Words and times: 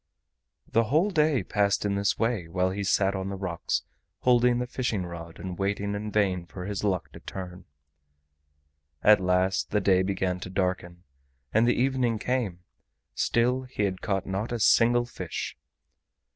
The 0.67 0.85
whole 0.85 1.11
day 1.11 1.43
passed 1.43 1.85
in 1.85 1.93
this 1.93 2.17
way, 2.17 2.47
while 2.47 2.71
he 2.71 2.83
sat 2.83 3.13
on 3.13 3.29
the 3.29 3.35
rocks 3.35 3.83
holding 4.21 4.57
the 4.57 4.65
fishing 4.65 5.05
rod 5.05 5.37
and 5.37 5.59
waiting 5.59 5.93
in 5.93 6.09
vain 6.11 6.47
for 6.47 6.65
his 6.65 6.83
luck 6.83 7.11
to 7.11 7.19
turn. 7.19 7.65
At 9.03 9.19
last 9.21 9.69
the 9.69 9.79
day 9.79 10.01
began 10.01 10.39
to 10.39 10.49
darken, 10.49 11.03
and 11.53 11.67
the 11.67 11.79
evening 11.79 12.17
came; 12.17 12.63
still 13.13 13.61
he 13.61 13.83
had 13.83 14.01
caught 14.01 14.25
not 14.25 14.51
a 14.51 14.59
single 14.59 15.05
fish. 15.05 15.55